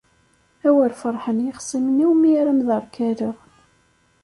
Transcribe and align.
Awer 0.67 0.91
ferḥen 1.01 1.43
yixṣimen-iw 1.45 2.11
mi 2.15 2.29
ara 2.39 2.51
mderkaleɣ. 2.59 3.37